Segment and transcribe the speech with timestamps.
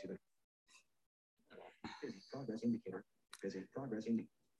[0.00, 0.16] to the
[2.32, 3.04] progress indicator.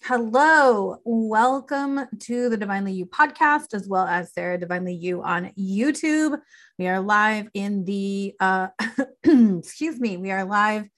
[0.03, 6.39] Hello, welcome to the Divinely You podcast, as well as Sarah Divinely You on YouTube.
[6.79, 8.69] We are live in the, uh,
[9.25, 10.89] excuse me, we are live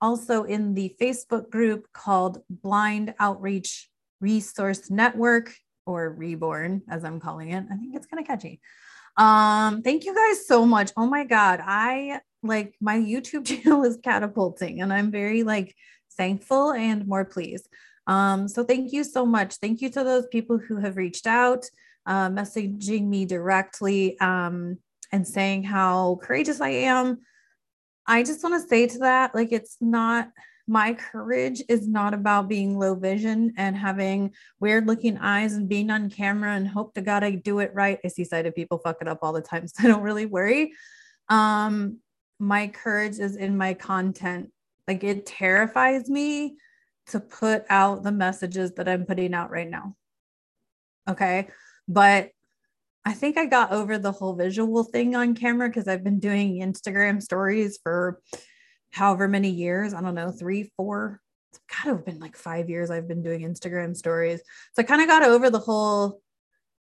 [0.00, 3.88] also in the Facebook group called Blind Outreach
[4.20, 5.54] Resource Network
[5.86, 7.64] or Reborn, as I'm calling it.
[7.70, 8.60] I think it's kind of catchy.
[9.16, 10.92] Um, thank you guys so much.
[10.96, 11.60] Oh my God.
[11.62, 15.74] I like my YouTube channel is catapulting and I'm very like
[16.16, 17.68] thankful and more pleased.
[18.06, 19.56] Um, so thank you so much.
[19.56, 21.66] Thank you to those people who have reached out,
[22.06, 24.78] uh, messaging me directly, um,
[25.12, 27.18] and saying how courageous I am.
[28.06, 30.30] I just want to say to that, like, it's not
[30.66, 35.90] my courage is not about being low vision and having weird looking eyes and being
[35.90, 37.98] on camera and hope to God I do it right.
[38.04, 40.72] I see sighted people fuck it up all the time, so I don't really worry.
[41.28, 41.98] Um,
[42.38, 44.50] my courage is in my content.
[44.86, 46.56] Like it terrifies me
[47.08, 49.94] to put out the messages that I'm putting out right now.
[51.08, 51.48] Okay.
[51.86, 52.30] But
[53.04, 56.60] I think I got over the whole visual thing on camera because I've been doing
[56.60, 58.20] Instagram stories for
[58.90, 59.94] however many years.
[59.94, 61.20] I don't know, three, four.
[61.50, 64.40] It's to have been like five years I've been doing Instagram stories.
[64.74, 66.20] So I kind of got over the whole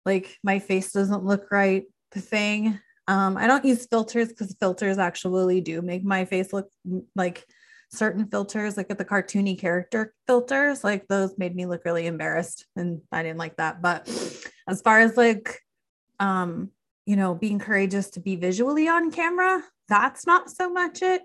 [0.05, 2.79] like my face doesn't look right thing.
[3.11, 6.71] Um, I don't use filters because filters actually do make my face look
[7.13, 7.45] like
[7.91, 12.67] certain filters, like at the cartoony character filters, like those made me look really embarrassed
[12.77, 13.81] and I didn't like that.
[13.81, 14.07] But
[14.65, 15.59] as far as like,
[16.21, 16.69] um,
[17.05, 21.21] you know, being courageous to be visually on camera, that's not so much it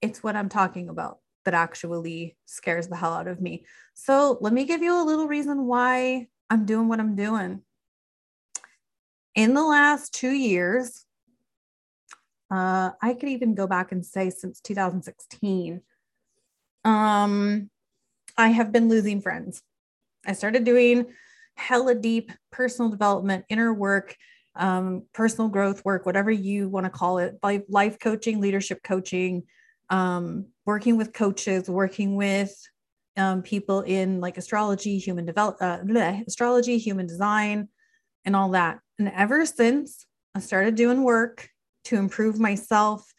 [0.00, 3.64] it's what I'm talking about that actually scares the hell out of me.
[3.94, 7.62] So let me give you a little reason why I'm doing what I'm doing.
[9.34, 11.04] In the last two years,
[12.50, 15.82] uh, I could even go back and say since 2016,
[16.84, 17.70] um,
[18.36, 19.62] I have been losing friends.
[20.26, 21.06] I started doing
[21.56, 24.16] hella deep personal development, inner work,
[24.56, 29.44] um, personal growth work, whatever you want to call it, life, life coaching, leadership coaching,
[29.90, 32.54] um, working with coaches, working with
[33.16, 35.78] um, people in like astrology, human develop, uh,
[36.26, 37.68] astrology, human design,
[38.24, 38.80] and all that.
[38.98, 41.50] And ever since I started doing work
[41.88, 43.12] to improve myself,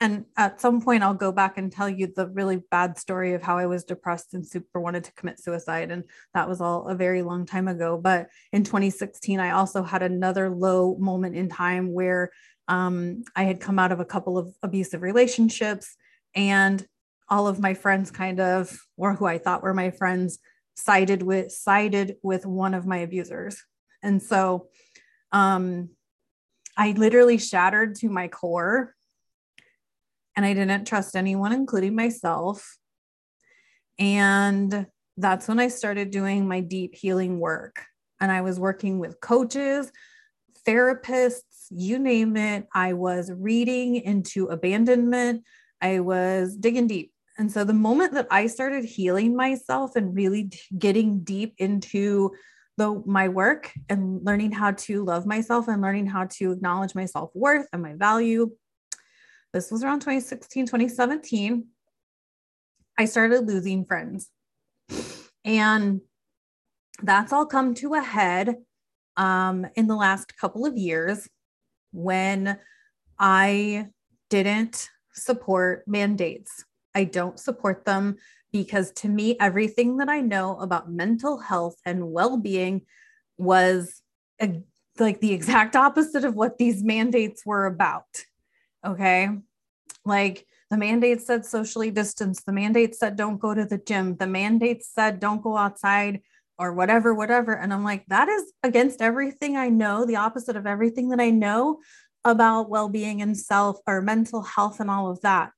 [0.00, 3.42] and at some point I'll go back and tell you the really bad story of
[3.42, 6.94] how I was depressed and super wanted to commit suicide, and that was all a
[6.94, 7.96] very long time ago.
[7.96, 12.30] But in 2016, I also had another low moment in time where
[12.68, 15.96] um, I had come out of a couple of abusive relationships,
[16.34, 16.86] and
[17.28, 20.38] all of my friends kind of, or who I thought were my friends,
[20.76, 23.62] sided with sided with one of my abusers.
[24.02, 24.68] And so
[25.32, 25.90] um,
[26.76, 28.94] I literally shattered to my core.
[30.36, 32.76] And I didn't trust anyone, including myself.
[33.98, 37.82] And that's when I started doing my deep healing work.
[38.20, 39.90] And I was working with coaches,
[40.66, 42.66] therapists, you name it.
[42.74, 45.44] I was reading into abandonment.
[45.80, 47.12] I was digging deep.
[47.38, 52.32] And so the moment that I started healing myself and really getting deep into
[52.76, 57.06] the my work and learning how to love myself and learning how to acknowledge my
[57.06, 58.50] self-worth and my value.
[59.52, 61.66] This was around 2016, 2017.
[62.98, 64.28] I started losing friends.
[65.44, 66.00] And
[67.02, 68.56] that's all come to a head
[69.16, 71.28] um, in the last couple of years
[71.92, 72.58] when
[73.18, 73.88] I
[74.28, 76.64] didn't support mandates.
[76.94, 78.16] I don't support them
[78.62, 82.82] because to me, everything that I know about mental health and well being
[83.36, 84.02] was
[84.40, 84.62] a,
[84.98, 88.24] like the exact opposite of what these mandates were about.
[88.84, 89.28] Okay.
[90.04, 94.26] Like the mandates said socially distance, the mandates said don't go to the gym, the
[94.26, 96.22] mandates said don't go outside
[96.58, 97.52] or whatever, whatever.
[97.52, 101.30] And I'm like, that is against everything I know, the opposite of everything that I
[101.30, 101.80] know
[102.24, 105.50] about well being and self or mental health and all of that.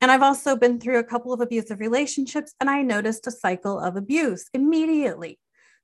[0.00, 3.78] And I've also been through a couple of abusive relationships, and I noticed a cycle
[3.78, 5.38] of abuse immediately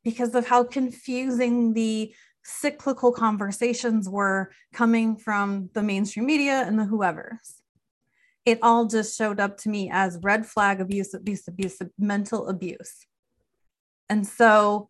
[0.04, 2.14] because of how confusing the
[2.44, 7.60] cyclical conversations were coming from the mainstream media and the whoever's.
[8.46, 13.04] It all just showed up to me as red flag abuse, abuse, abuse, mental abuse.
[14.08, 14.88] And so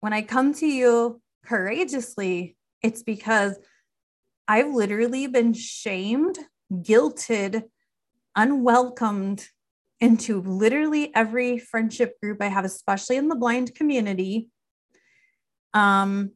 [0.00, 3.58] when I come to you courageously, it's because
[4.48, 6.38] I've literally been shamed,
[6.72, 7.64] guilted,
[8.38, 9.44] unwelcomed
[10.00, 14.48] into literally every friendship group I have, especially in the blind community.
[15.74, 16.30] Um,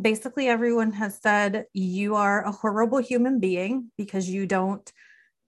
[0.00, 4.90] basically everyone has said you are a horrible human being because you don't,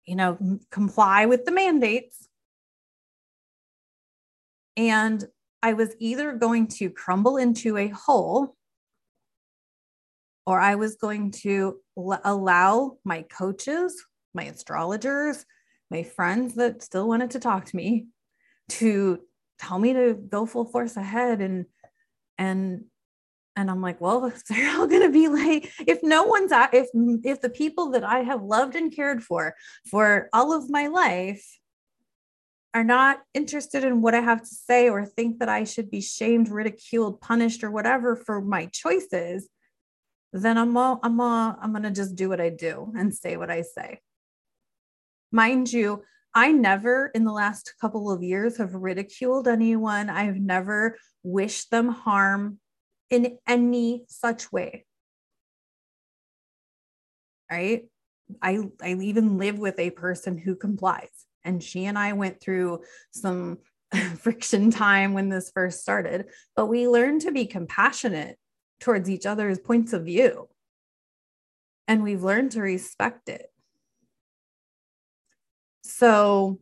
[0.05, 0.37] you know,
[0.73, 2.29] comply with the mandates.
[4.77, 5.25] And
[5.63, 8.57] I was either going to crumble into a hole
[10.45, 14.05] or I was going to l- allow my coaches,
[14.35, 15.45] my astrologers,
[15.90, 18.06] my friends that still wanted to talk to me
[18.69, 19.20] to
[19.58, 21.67] tell me to go full force ahead and
[22.37, 22.85] and
[23.56, 26.88] and I'm like, well, they're all going to be like, if no one's at, if
[27.25, 29.55] if the people that I have loved and cared for
[29.90, 31.44] for all of my life
[32.75, 36.00] are not interested in what I have to say or think that I should be
[36.00, 39.49] shamed, ridiculed, punished, or whatever for my choices,
[40.32, 43.50] then I'm all, I'm all, I'm gonna just do what I do and say what
[43.50, 44.00] I say.
[45.31, 46.03] Mind you,
[46.35, 50.11] I never in the last couple of years have ridiculed anyone.
[50.11, 52.59] I've never wished them harm
[53.11, 54.87] in any such way.
[57.51, 57.89] Right?
[58.43, 61.09] I I even live with a person who complies
[61.45, 63.59] and she and I went through some
[64.19, 68.37] friction time when this first started, but we learned to be compassionate
[68.81, 70.49] towards each other's points of view.
[71.87, 73.51] And we've learned to respect it.
[75.99, 76.61] So,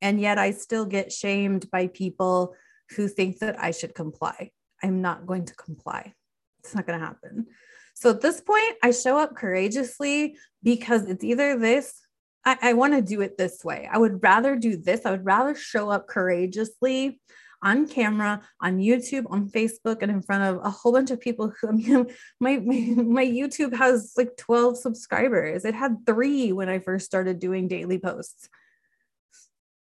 [0.00, 2.54] and yet I still get shamed by people
[2.96, 4.50] who think that I should comply.
[4.82, 6.14] I'm not going to comply.
[6.60, 7.46] It's not going to happen.
[7.94, 12.00] So at this point, I show up courageously because it's either this
[12.44, 13.88] I, I want to do it this way.
[13.90, 15.04] I would rather do this.
[15.04, 17.20] I would rather show up courageously
[17.62, 21.52] on camera, on YouTube, on Facebook, and in front of a whole bunch of people
[21.60, 22.06] who I mean,
[22.40, 25.64] my, my, my YouTube has like 12 subscribers.
[25.64, 28.48] It had three when I first started doing daily posts.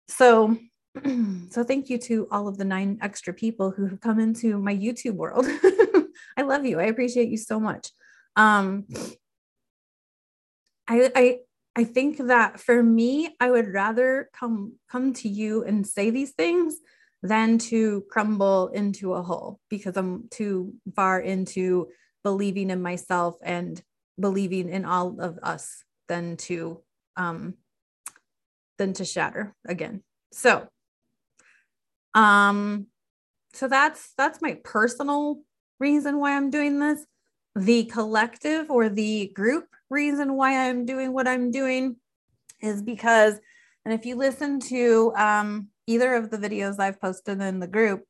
[0.08, 0.58] So,
[1.50, 4.76] so thank you to all of the nine extra people who have come into my
[4.76, 5.46] YouTube world.
[6.38, 6.80] I love you.
[6.80, 7.90] I appreciate you so much.
[8.36, 8.86] Um,
[10.88, 11.40] I, I
[11.76, 16.32] I think that for me, I would rather come come to you and say these
[16.32, 16.78] things
[17.24, 21.88] than to crumble into a hole because I'm too far into
[22.24, 23.82] believing in myself and
[24.20, 26.82] believing in all of us than to
[27.16, 27.56] um
[28.78, 30.04] than to shatter again.
[30.32, 30.68] So
[32.14, 32.88] um
[33.54, 35.40] so that's that's my personal
[35.80, 37.06] reason why I'm doing this.
[37.56, 41.96] The collective or the group reason why I'm doing what I'm doing
[42.62, 43.40] is because,
[43.86, 48.04] and if you listen to um, either of the videos I've posted in the group,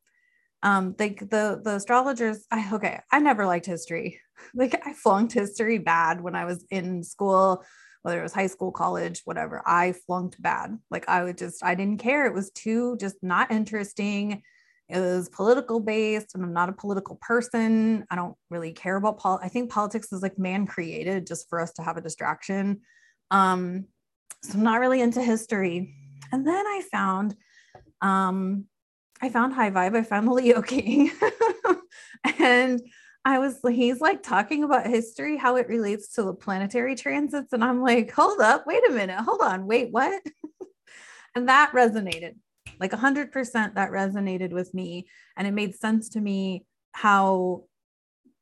[0.64, 2.46] um, they, the the astrologers.
[2.52, 4.20] I, okay, I never liked history.
[4.54, 7.64] Like I flunked history bad when I was in school,
[8.04, 9.64] whether it was high school, college, whatever.
[9.66, 10.78] I flunked bad.
[10.92, 12.28] Like I would just, I didn't care.
[12.28, 14.44] It was too just not interesting
[14.90, 19.18] it was political based and i'm not a political person i don't really care about
[19.20, 22.82] pol i think politics is like man created just for us to have a distraction
[23.32, 23.86] um
[24.44, 25.94] so i'm not really into history
[26.32, 27.36] and then i found
[28.02, 28.66] um
[29.22, 31.12] i found high vibe i found the leo king.
[32.40, 32.82] And
[33.26, 37.64] i was he's like talking about history how it relates to the planetary transits and
[37.64, 40.22] i'm like hold up wait a minute hold on wait what?
[41.36, 42.36] And that resonated
[42.80, 43.32] like 100%
[43.76, 47.66] that resonated with me and it made sense to me how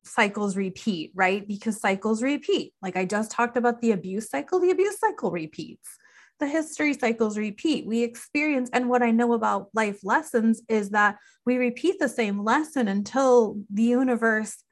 [0.03, 1.45] cycles repeat right?
[1.45, 2.73] Because cycles repeat.
[2.81, 5.97] Like i just talked about the abuse cycle the abuse cycle repeats
[6.39, 7.86] the history cycles repeat.
[7.86, 12.43] We experience and what i know about life lessons is that we repeat the same
[12.43, 14.63] lesson until the universe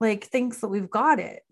[0.00, 1.42] like thinks that we've got it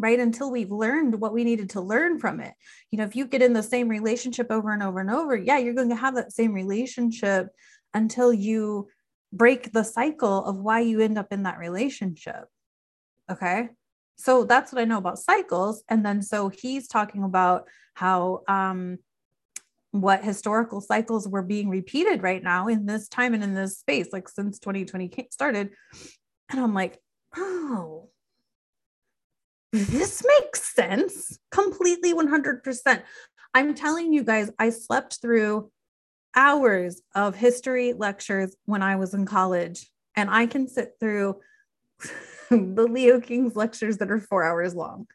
[0.00, 0.18] right?
[0.18, 2.54] Until we've learned what we needed to learn from it.
[2.90, 5.58] You know if you get in the same relationship over and over and over yeah
[5.58, 7.48] you're going to have that same relationship
[7.94, 8.88] until you
[9.32, 12.46] break the cycle of why you end up in that relationship
[13.30, 13.68] okay
[14.20, 15.82] so that's what i know about cycles.
[15.88, 18.98] And then so he's talking about how um
[19.92, 24.08] what historical cycles were being repeated right now in this time and in this space
[24.12, 25.70] like since 2020 started.
[26.50, 26.98] And i'm like
[27.36, 28.10] oh
[29.72, 31.38] this makes sense.
[31.50, 33.02] Completely 100%.
[33.54, 35.70] I'm telling you guys, I slept through
[36.34, 41.36] hours of history lectures when I was in college, and I can sit through
[42.74, 45.06] the Leo King's lectures that are four hours long,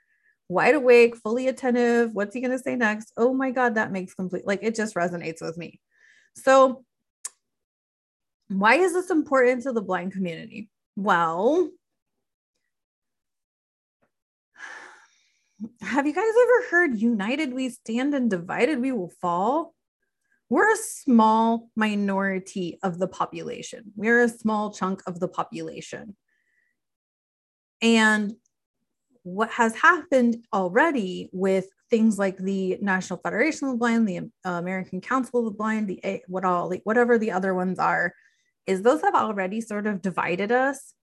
[0.47, 2.11] wide awake, fully attentive.
[2.13, 3.11] What's he going to say next?
[3.17, 5.81] Oh my God, that makes complete, like it just resonates with me.
[6.35, 6.85] So,
[8.47, 10.69] why is this important to the blind community?
[10.95, 11.69] Well,
[15.81, 19.73] have you guys ever heard united we stand and divided we will fall?
[20.47, 23.91] We're a small minority of the population.
[23.95, 26.15] We're a small chunk of the population.
[27.81, 28.33] And
[29.23, 34.51] what has happened already with things like the National Federation of the Blind, the uh,
[34.51, 38.13] American Council of the Blind, the what all like whatever the other ones are,
[38.67, 40.93] is those have already sort of divided us.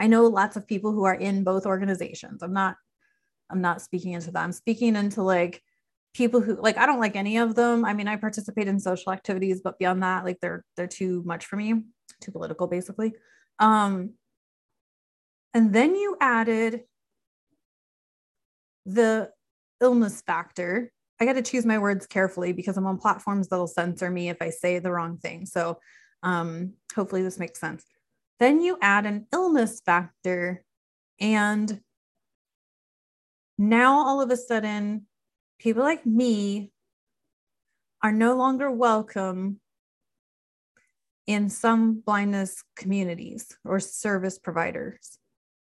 [0.00, 2.42] I know lots of people who are in both organizations.
[2.42, 2.76] I'm not
[3.50, 4.42] I'm not speaking into that.
[4.42, 5.62] I'm speaking into like
[6.14, 7.84] people who like I don't like any of them.
[7.84, 11.46] I mean, I participate in social activities, but beyond that, like they're they're too much
[11.46, 11.84] for me,
[12.20, 13.14] too political basically.
[13.58, 14.14] Um
[15.54, 16.82] and then you added
[18.84, 19.30] the
[19.80, 20.90] illness factor.
[21.20, 24.38] I got to choose my words carefully because I'm on platforms that'll censor me if
[24.40, 25.46] I say the wrong thing.
[25.46, 25.78] So
[26.24, 27.84] um, hopefully this makes sense.
[28.40, 30.64] Then you add an illness factor,
[31.20, 31.80] and
[33.56, 35.06] now all of a sudden,
[35.60, 36.72] people like me
[38.02, 39.60] are no longer welcome
[41.28, 45.18] in some blindness communities or service providers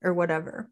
[0.04, 0.70] or whatever.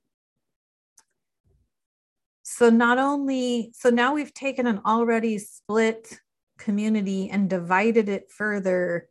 [2.44, 6.20] So not only, so now we've taken an already split
[6.58, 9.10] community and divided it further.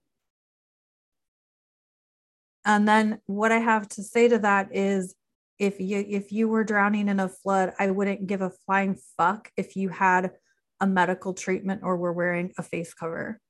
[2.64, 5.14] And then what I have to say to that is
[5.58, 9.50] if you if you were drowning in a flood, I wouldn't give a flying fuck
[9.56, 10.32] if you had
[10.80, 13.40] a medical treatment or were wearing a face cover.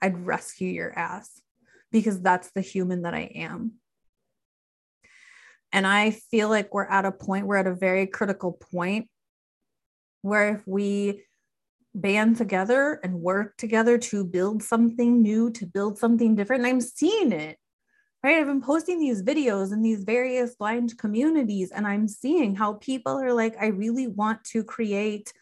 [0.00, 1.40] I'd rescue your ass
[1.90, 3.74] because that's the human that I am.
[5.74, 9.08] And I feel like we're at a point, we're at a very critical point
[10.22, 11.24] where if we
[11.96, 16.80] band together and work together to build something new, to build something different, and I'm
[16.80, 17.58] seeing it.
[18.22, 18.36] Right.
[18.36, 23.20] I've been posting these videos in these various blind communities, and I'm seeing how people
[23.20, 25.32] are like, I really want to create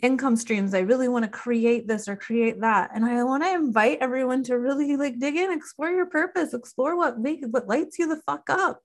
[0.00, 0.72] income streams.
[0.72, 2.92] I really want to create this or create that.
[2.94, 6.96] And I want to invite everyone to really like dig in, explore your purpose, explore
[6.96, 8.80] what makes what lights you the fuck up.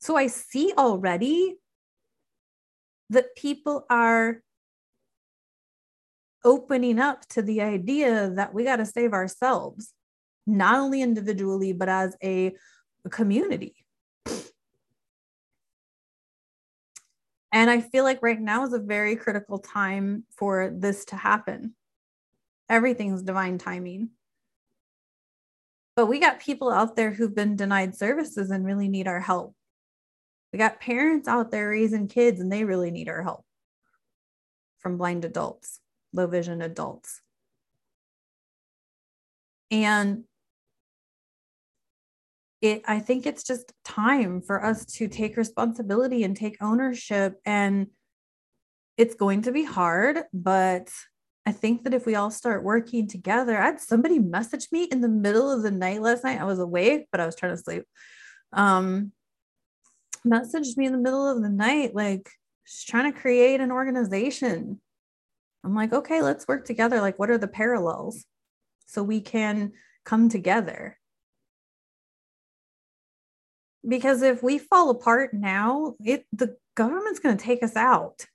[0.00, 1.56] So I see already
[3.10, 4.42] that people are
[6.42, 9.92] opening up to the idea that we got to save ourselves,
[10.46, 12.54] not only individually, but as a
[13.10, 13.74] community.
[17.52, 21.74] And I feel like right now is a very critical time for this to happen.
[22.68, 24.10] Everything's divine timing.
[25.96, 29.54] But we got people out there who've been denied services and really need our help.
[30.52, 33.44] We got parents out there raising kids and they really need our help
[34.78, 35.80] from blind adults,
[36.12, 37.20] low vision adults.
[39.70, 40.24] And
[42.60, 47.86] it I think it's just time for us to take responsibility and take ownership and
[48.96, 50.90] it's going to be hard, but
[51.46, 55.00] I think that if we all start working together, I had somebody message me in
[55.00, 56.38] the middle of the night last night.
[56.38, 57.84] I was awake, but I was trying to sleep.
[58.52, 59.12] Um,
[60.26, 62.30] messaged me in the middle of the night, like
[62.64, 64.80] she's trying to create an organization.
[65.64, 67.00] I'm like, okay, let's work together.
[67.00, 68.24] Like, what are the parallels
[68.86, 69.72] so we can
[70.04, 70.96] come together?
[73.86, 78.26] Because if we fall apart now, it the government's going to take us out.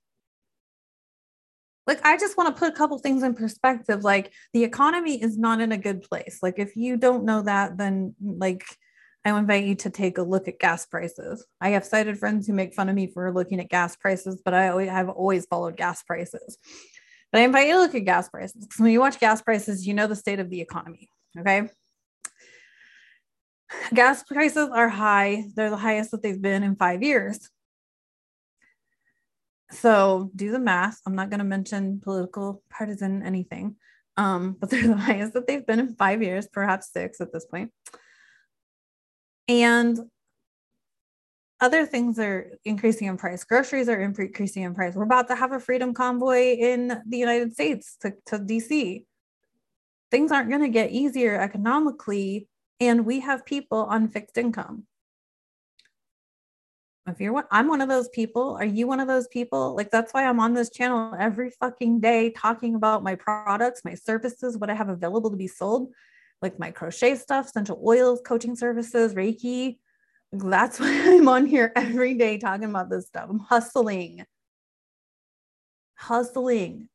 [1.88, 4.04] Like, I just want to put a couple things in perspective.
[4.04, 6.40] Like, the economy is not in a good place.
[6.42, 8.66] Like, if you don't know that, then like
[9.26, 11.44] I invite you to take a look at gas prices.
[11.60, 14.54] I have sighted friends who make fun of me for looking at gas prices, but
[14.54, 16.60] I always, have always followed gas prices.
[17.32, 19.88] But I invite you to look at gas prices because when you watch gas prices,
[19.88, 21.10] you know the state of the economy.
[21.40, 21.68] Okay.
[23.96, 25.46] Gas prices are high.
[25.56, 27.50] They're the highest that they've been in five years.
[29.72, 31.00] So do the math.
[31.08, 33.76] I'm not going to mention political, partisan, anything,
[34.18, 37.46] um, but they're the highest that they've been in five years, perhaps six at this
[37.46, 37.72] point.
[39.48, 40.00] And
[41.62, 43.44] other things are increasing in price.
[43.44, 44.96] Groceries are increasing in price.
[44.96, 49.06] We're about to have a freedom convoy in the United States to, to DC.
[50.12, 52.48] Things aren't going to get easier economically,
[52.80, 54.86] and we have people on fixed income.
[57.08, 58.58] If you're one, I'm one of those people.
[58.60, 59.76] Are you one of those people?
[59.76, 63.94] Like, that's why I'm on this channel every fucking day talking about my products, my
[63.94, 65.90] services, what I have available to be sold
[66.42, 69.78] like my crochet stuff, essential oils, coaching services, Reiki.
[70.32, 73.28] That's why I'm on here every day talking about this stuff.
[73.30, 74.26] I'm hustling.
[75.96, 76.90] Hustling.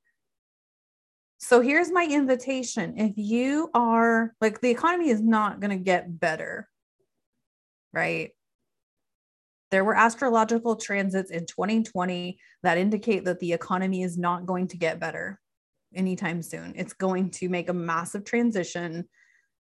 [1.38, 2.98] So here's my invitation.
[2.98, 6.68] If you are like, the economy is not going to get better,
[7.94, 8.30] right?
[9.70, 14.76] There were astrological transits in 2020 that indicate that the economy is not going to
[14.76, 15.40] get better
[15.94, 16.74] anytime soon.
[16.76, 19.08] It's going to make a massive transition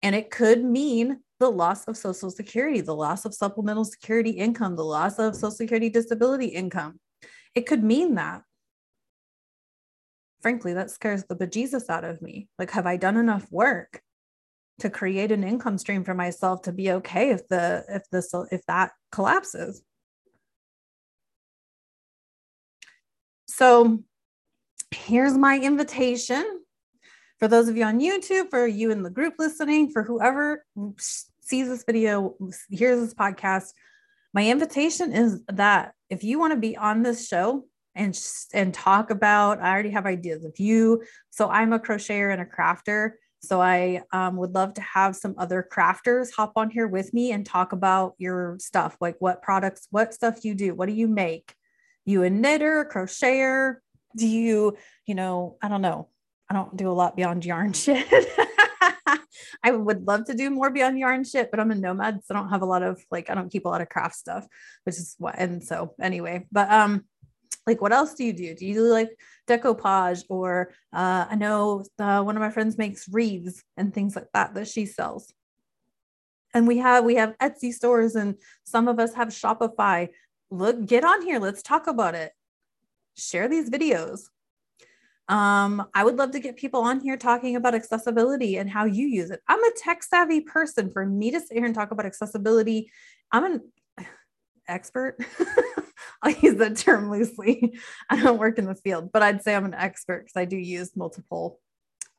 [0.04, 4.76] and it could mean the loss of social security the loss of supplemental security income
[4.76, 7.00] the loss of social security disability income.
[7.56, 8.44] It could mean that.
[10.42, 12.48] Frankly that scares the bejesus out of me.
[12.60, 14.02] Like have i done enough work
[14.80, 18.66] to create an income stream for myself to be okay if the if this if
[18.68, 19.82] that collapses?
[23.48, 24.04] So
[24.92, 26.62] here's my invitation
[27.40, 30.66] for those of you on YouTube, for you in the group listening, for whoever
[30.98, 32.36] sees this video,
[32.70, 33.74] hears this podcast,
[34.34, 37.66] my invitation is that if you want to be on this show
[37.96, 38.20] and
[38.54, 40.44] and talk about, I already have ideas.
[40.44, 43.12] If you, so I'm a crocheter and a crafter.
[43.40, 47.32] So I um, would love to have some other crafters hop on here with me
[47.32, 51.08] and talk about your stuff, like what products, what stuff you do, what do you
[51.08, 51.54] make?
[52.04, 53.76] You a knitter, a crocheter?
[54.16, 54.76] Do you,
[55.06, 56.10] you know, I don't know,
[56.50, 58.08] I don't do a lot beyond yarn shit.
[59.64, 62.38] I would love to do more beyond yarn shit, but I'm a nomad, so I
[62.38, 64.46] don't have a lot of like I don't keep a lot of craft stuff,
[64.84, 65.36] which is what.
[65.38, 67.06] And so anyway, but um,
[67.66, 68.56] like what else do you do?
[68.56, 73.08] Do you do like decoupage or uh, I know uh, one of my friends makes
[73.10, 75.34] wreaths and things like that that she sells.
[76.54, 80.10] And we have we have Etsy stores and some of us have Shopify.
[80.50, 81.40] Look, get on here.
[81.40, 82.32] Let's talk about it.
[83.16, 84.22] Share these videos
[85.30, 89.08] um, I would love to get people on here talking about accessibility and how you
[89.08, 89.42] use it.
[89.48, 90.92] I'm a tech savvy person.
[90.92, 92.90] For me to sit here and talk about accessibility,
[93.32, 93.62] I'm an
[94.68, 95.18] expert.
[96.22, 97.78] I'll use that term loosely.
[98.10, 100.58] I don't work in the field, but I'd say I'm an expert because I do
[100.58, 101.60] use multiple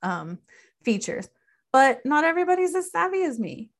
[0.03, 0.39] um,
[0.85, 1.29] features.
[1.73, 3.71] But not everybody's as savvy as me.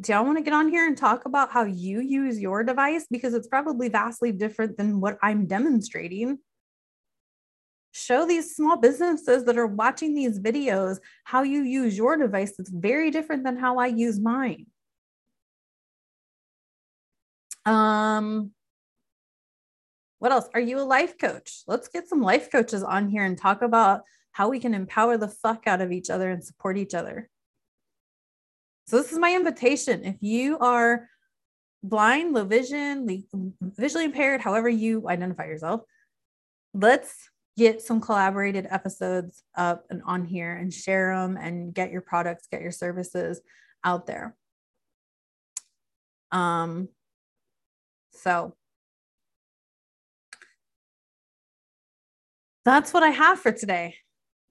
[0.00, 3.06] Do y'all want to get on here and talk about how you use your device?
[3.10, 6.38] Because it's probably vastly different than what I'm demonstrating
[7.92, 12.70] show these small businesses that are watching these videos how you use your device that's
[12.70, 14.66] very different than how I use mine.
[17.64, 18.52] Um,
[20.18, 20.48] what else?
[20.54, 21.62] Are you a life coach?
[21.66, 25.28] Let's get some life coaches on here and talk about how we can empower the
[25.28, 27.28] fuck out of each other and support each other.
[28.86, 30.04] So, this is my invitation.
[30.04, 31.08] If you are
[31.82, 33.24] blind, low vision,
[33.60, 35.82] visually impaired, however you identify yourself,
[36.74, 37.14] let's
[37.56, 42.46] get some collaborated episodes up and on here and share them and get your products,
[42.50, 43.40] get your services
[43.84, 44.34] out there.
[46.30, 46.88] Um,
[48.12, 48.54] so
[52.64, 53.96] that's what I have for today.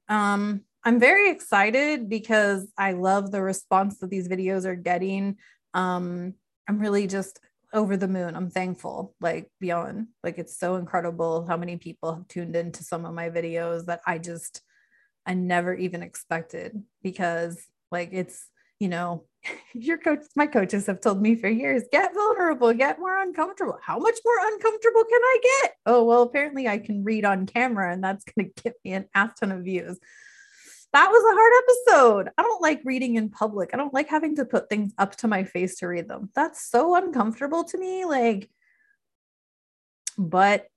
[0.08, 5.38] Um, I'm very excited because I love the response that these videos are getting.
[5.74, 6.34] Um,
[6.68, 7.40] I'm really just
[7.74, 8.36] over the moon.
[8.36, 13.06] I'm thankful, like beyond, like it's so incredible how many people have tuned into some
[13.06, 14.62] of my videos that I just,
[15.26, 18.48] I never even expected because, like, it's,
[18.80, 19.26] you know,
[19.74, 23.78] your coach, my coaches have told me for years, get vulnerable, get more uncomfortable.
[23.82, 25.74] How much more uncomfortable can I get?
[25.86, 29.08] Oh, well, apparently I can read on camera and that's going to get me an
[29.14, 29.98] ass ton of views
[30.94, 32.34] that was a hard episode.
[32.38, 33.70] I don't like reading in public.
[33.74, 36.30] I don't like having to put things up to my face to read them.
[36.36, 38.04] That's so uncomfortable to me.
[38.04, 38.50] Like,
[40.18, 40.68] but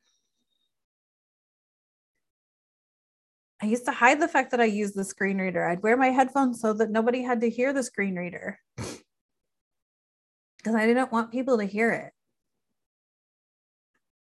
[3.61, 5.65] I used to hide the fact that I use the screen reader.
[5.65, 10.87] I'd wear my headphones so that nobody had to hear the screen reader because I
[10.87, 12.13] didn't want people to hear it.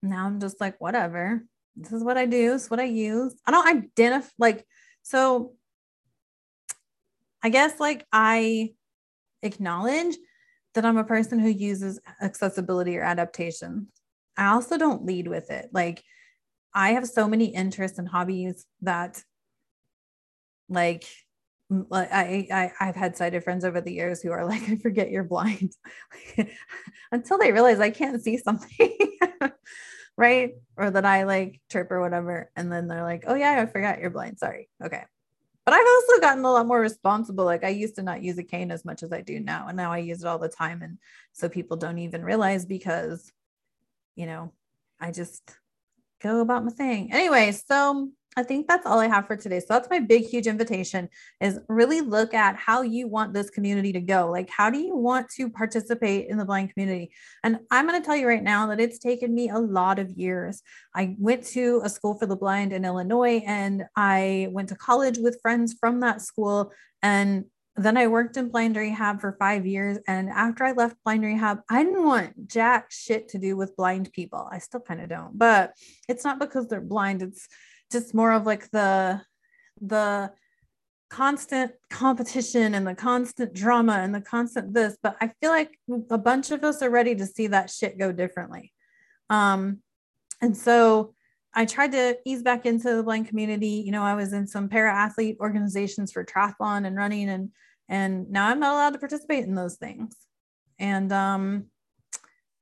[0.03, 1.45] Now I'm just like, whatever.
[1.75, 2.55] This is what I do.
[2.55, 3.35] It's what I use.
[3.47, 4.65] I don't identify like
[5.03, 5.53] so
[7.43, 8.73] I guess like I
[9.43, 10.17] acknowledge
[10.75, 13.89] that I'm a person who uses accessibility or adaptation.
[14.37, 15.71] I also don't lead with it.
[15.73, 16.03] Like
[16.75, 19.23] I have so many interests and hobbies that
[20.69, 21.05] like
[21.73, 25.25] I, I I've had sighted friends over the years who are like, I forget you're
[25.25, 25.73] blind
[27.13, 28.97] until they realize I can't see something.
[30.17, 30.53] right.
[30.77, 32.51] Or that I like trip or whatever.
[32.57, 34.39] And then they're like, oh yeah, I forgot you're blind.
[34.39, 34.69] Sorry.
[34.85, 35.03] Okay.
[35.67, 37.45] But I've also gotten a lot more responsible.
[37.45, 39.67] Like I used to not use a cane as much as I do now.
[39.67, 40.81] And now I use it all the time.
[40.81, 40.99] And
[41.33, 43.33] so people don't even realize because,
[44.15, 44.53] you know,
[45.01, 45.43] I just
[46.23, 47.13] go about my thing.
[47.13, 49.61] Anyway, so I think that's all I have for today.
[49.61, 51.09] So that's my big, huge invitation
[51.41, 54.31] is really look at how you want this community to go.
[54.31, 57.13] Like, how do you want to participate in the blind community?
[57.43, 60.11] And I'm going to tell you right now that it's taken me a lot of
[60.11, 60.63] years.
[60.95, 65.17] I went to a school for the blind in Illinois and I went to college
[65.17, 66.73] with friends from that school.
[67.03, 67.47] And
[67.77, 69.99] then I worked in blind rehab for five years.
[70.07, 74.13] And after I left blind rehab, I didn't want jack shit to do with blind
[74.13, 74.47] people.
[74.51, 75.73] I still kind of don't, but
[76.07, 77.23] it's not because they're blind.
[77.23, 77.49] It's
[77.91, 79.23] just more of like the
[79.81, 80.33] the
[81.09, 85.79] constant competition and the constant drama and the constant this, but I feel like
[86.11, 88.73] a bunch of us are ready to see that shit go differently.
[89.31, 89.79] Um,
[90.41, 91.15] and so
[91.55, 93.83] I tried to ease back into the blind community.
[93.87, 97.51] You know, I was in some para athlete organizations for triathlon and running, and
[97.89, 100.15] and now I'm not allowed to participate in those things.
[100.79, 101.67] And um,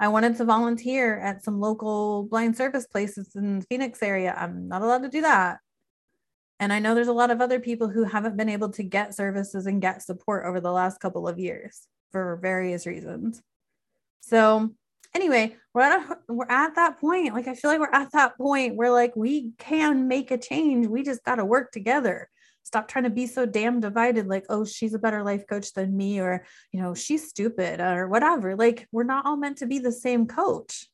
[0.01, 4.35] I wanted to volunteer at some local blind service places in the Phoenix area.
[4.37, 5.59] I'm not allowed to do that.
[6.61, 9.15] And I know there's a lot of other people who haven't been able to get
[9.15, 13.43] services and get support over the last couple of years for various reasons.
[14.21, 14.71] So,
[15.15, 17.35] anyway, we're at a, we're at that point.
[17.35, 20.87] Like I feel like we're at that point where like we can make a change.
[20.87, 22.29] We just got to work together.
[22.65, 25.97] Stop trying to be so damn divided like oh she's a better life coach than
[25.97, 28.57] me or you know she's stupid or whatever.
[28.57, 30.89] Like we're not all meant to be the same coach.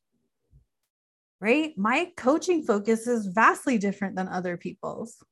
[1.39, 1.75] Right?
[1.75, 5.23] My coaching focus is vastly different than other people's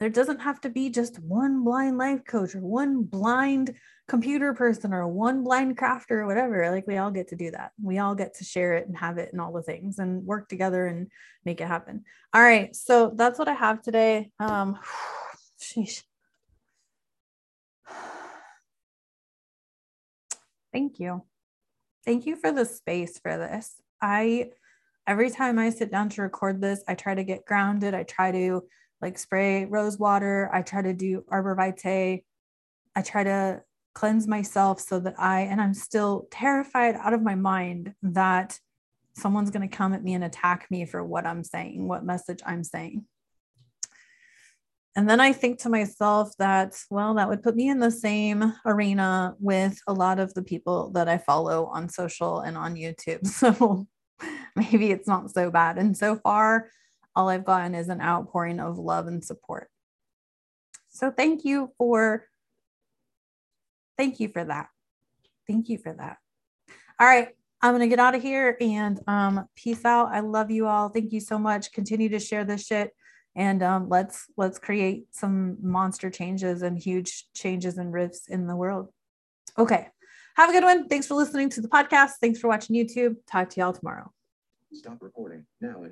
[0.00, 3.74] there doesn't have to be just one blind life coach or one blind
[4.08, 6.70] computer person or one blind crafter or whatever.
[6.70, 7.72] Like we all get to do that.
[7.80, 10.48] We all get to share it and have it and all the things and work
[10.48, 11.10] together and
[11.44, 12.04] make it happen.
[12.32, 12.74] All right.
[12.74, 14.30] So that's what I have today.
[14.40, 14.78] Um,
[15.62, 16.02] sheesh.
[20.72, 21.24] Thank you.
[22.06, 23.74] Thank you for the space for this.
[24.00, 24.52] I,
[25.06, 27.92] every time I sit down to record this, I try to get grounded.
[27.94, 28.62] I try to
[29.00, 30.50] like spray rose water.
[30.52, 32.22] I try to do arbor vitae.
[32.94, 33.62] I try to
[33.94, 38.58] cleanse myself so that I, and I'm still terrified out of my mind that
[39.14, 42.40] someone's going to come at me and attack me for what I'm saying, what message
[42.46, 43.04] I'm saying.
[44.96, 48.52] And then I think to myself that, well, that would put me in the same
[48.66, 53.26] arena with a lot of the people that I follow on social and on YouTube.
[53.26, 53.86] So
[54.56, 55.78] maybe it's not so bad.
[55.78, 56.68] And so far,
[57.14, 59.70] all I've gotten is an outpouring of love and support.
[60.88, 62.26] So thank you for
[63.96, 64.68] thank you for that.
[65.46, 66.18] Thank you for that.
[66.98, 67.28] All right,
[67.62, 70.08] I'm going to get out of here and um peace out.
[70.12, 70.88] I love you all.
[70.88, 71.72] Thank you so much.
[71.72, 72.92] Continue to share this shit
[73.36, 78.56] and um let's let's create some monster changes and huge changes and rifts in the
[78.56, 78.88] world.
[79.58, 79.88] Okay.
[80.36, 80.88] Have a good one.
[80.88, 82.12] Thanks for listening to the podcast.
[82.20, 83.16] Thanks for watching YouTube.
[83.30, 84.10] Talk to y'all tomorrow.
[84.72, 85.82] Stop recording now.